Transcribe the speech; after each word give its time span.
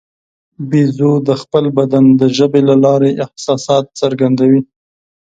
بیزو 0.69 1.13
د 1.27 1.29
خپل 1.41 1.65
بدن 1.77 2.05
د 2.19 2.21
ژبې 2.37 2.61
له 2.69 2.75
لارې 2.85 3.11
احساسات 3.23 3.85
څرګندوي. 3.99 4.61